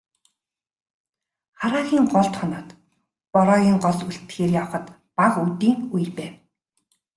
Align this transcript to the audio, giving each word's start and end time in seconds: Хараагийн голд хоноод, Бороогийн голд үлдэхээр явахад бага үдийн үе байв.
Хараагийн 1.59 2.05
голд 2.13 2.33
хоноод, 2.39 2.69
Бороогийн 3.33 3.77
голд 3.85 3.99
үлдэхээр 4.07 4.51
явахад 4.61 4.85
бага 5.17 5.39
үдийн 5.47 5.79
үе 5.95 6.07
байв. 6.17 6.33